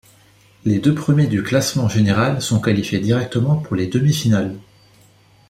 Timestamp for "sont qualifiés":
2.41-2.97